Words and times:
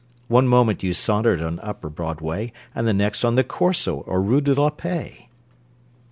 One 0.29 0.47
moment 0.47 0.81
you 0.81 0.95
sauntered 0.95 1.43
on 1.43 1.59
upper 1.61 1.87
Broadway, 1.87 2.53
And 2.73 2.87
the 2.87 2.91
next 2.93 3.23
on 3.23 3.35
the 3.35 3.43
Corso 3.43 3.97
or 4.07 4.23
rue 4.23 4.41
de 4.41 4.59
la 4.59 4.71
Paix! 4.71 5.27